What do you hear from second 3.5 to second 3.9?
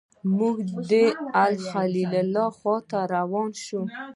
شوو.